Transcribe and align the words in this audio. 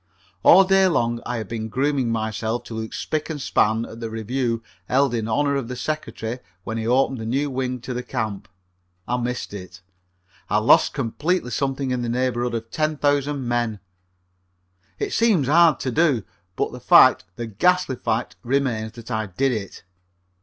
All 0.41 0.63
day 0.63 0.87
long 0.87 1.21
I 1.27 1.37
have 1.37 1.47
been 1.47 1.69
grooming 1.69 2.09
myself 2.09 2.63
to 2.63 2.73
look 2.73 2.89
spic 2.89 3.29
and 3.29 3.39
span 3.39 3.85
at 3.85 3.99
the 3.99 4.09
review 4.09 4.63
held 4.87 5.13
in 5.13 5.27
honor 5.27 5.55
of 5.55 5.67
the 5.67 5.75
Secretary 5.75 6.39
when 6.63 6.79
he 6.79 6.87
opened 6.87 7.19
the 7.19 7.25
new 7.27 7.51
wing 7.51 7.79
to 7.81 7.93
the 7.93 8.01
camp. 8.01 8.47
I 9.07 9.17
missed 9.17 9.53
it. 9.53 9.83
I 10.49 10.57
lost 10.57 10.95
completely 10.95 11.51
something 11.51 11.91
in 11.91 12.01
the 12.01 12.09
neighborhood 12.09 12.55
of 12.55 12.71
ten 12.71 12.97
thousand 12.97 13.47
men. 13.47 13.79
It 14.97 15.13
seems 15.13 15.47
hard 15.47 15.79
to 15.81 15.91
do, 15.91 16.23
but 16.55 16.71
the 16.71 16.79
fact, 16.79 17.25
the 17.35 17.45
ghastly 17.45 17.95
fact, 17.95 18.37
remains 18.41 18.93
that 18.93 19.11
I 19.11 19.27
did 19.27 19.51
it. 19.51 19.83